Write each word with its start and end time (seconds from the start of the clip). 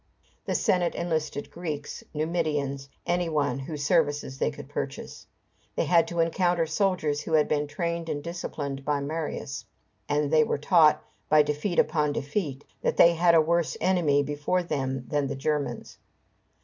The 0.47 0.55
Senate 0.55 0.95
enlisted 0.95 1.51
Greeks, 1.51 2.03
Numidians, 2.11 2.89
any 3.05 3.29
one 3.29 3.59
whose 3.59 3.85
services 3.85 4.39
they 4.39 4.49
could 4.49 4.67
purchase. 4.67 5.27
They 5.75 5.85
had 5.85 6.07
to 6.07 6.19
encounter 6.21 6.65
soldiers 6.65 7.21
who 7.21 7.33
had 7.33 7.47
been 7.47 7.67
trained 7.67 8.09
and 8.09 8.23
disciplined 8.23 8.83
by 8.83 8.99
Marius, 8.99 9.63
and 10.09 10.31
they 10.31 10.43
were 10.43 10.57
taught, 10.57 11.03
by 11.29 11.43
defeat 11.43 11.77
upon 11.77 12.13
defeat, 12.13 12.63
that 12.81 12.97
they 12.97 13.13
had 13.13 13.35
a 13.35 13.41
worse 13.41 13.77
enemy 13.79 14.23
before 14.23 14.63
them 14.63 15.05
than 15.07 15.27
the 15.27 15.35
Germans. 15.35 15.99